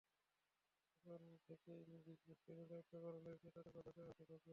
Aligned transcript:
সকাল 1.05 1.23
থেকেই 1.47 1.81
বিভিন্ন 1.87 2.19
ভোটকেন্দ্রে 2.23 2.65
দায়িত্ব 2.71 2.93
পালনে 3.03 3.31
তাঁদের 3.45 3.65
বাধা 3.75 3.91
দেওয়া 3.97 4.09
হতে 4.09 4.23
থাকে। 4.23 4.49